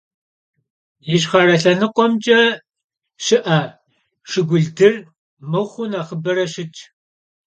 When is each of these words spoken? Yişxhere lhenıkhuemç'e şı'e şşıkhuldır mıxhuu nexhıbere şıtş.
Yişxhere 1.07 1.55
lhenıkhuemç'e 1.63 2.41
şı'e 3.25 3.59
şşıkhuldır 4.29 4.93
mıxhuu 5.51 5.85
nexhıbere 5.91 6.45
şıtş. 6.53 6.79